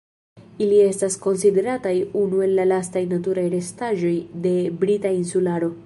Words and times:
Ili 0.67 0.77
estas 0.85 1.17
konsiderataj 1.25 1.93
unu 2.23 2.41
el 2.47 2.57
la 2.61 2.65
lastaj 2.73 3.05
naturaj 3.13 3.47
restaĵoj 3.57 4.15
de 4.47 4.57
Brita 4.83 5.15
Insularo. 5.23 5.75